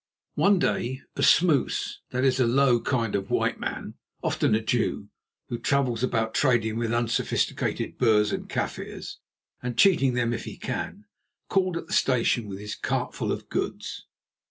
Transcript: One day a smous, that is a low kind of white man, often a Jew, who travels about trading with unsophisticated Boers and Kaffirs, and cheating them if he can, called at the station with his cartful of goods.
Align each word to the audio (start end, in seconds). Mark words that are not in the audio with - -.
One 0.33 0.57
day 0.57 1.01
a 1.15 1.21
smous, 1.21 1.97
that 2.09 2.23
is 2.23 2.39
a 2.39 2.47
low 2.47 2.79
kind 2.81 3.13
of 3.13 3.29
white 3.29 3.59
man, 3.59 3.93
often 4.23 4.55
a 4.55 4.59
Jew, 4.59 5.09
who 5.49 5.59
travels 5.59 6.01
about 6.01 6.33
trading 6.33 6.77
with 6.79 6.91
unsophisticated 6.91 7.99
Boers 7.99 8.31
and 8.31 8.49
Kaffirs, 8.49 9.19
and 9.61 9.77
cheating 9.77 10.15
them 10.15 10.33
if 10.33 10.45
he 10.45 10.57
can, 10.57 11.05
called 11.49 11.77
at 11.77 11.85
the 11.85 11.93
station 11.93 12.47
with 12.47 12.57
his 12.57 12.75
cartful 12.75 13.31
of 13.31 13.47
goods. 13.47 14.07